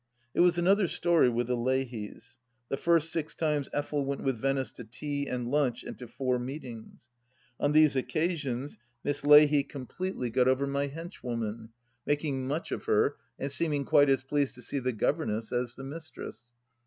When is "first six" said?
2.77-3.35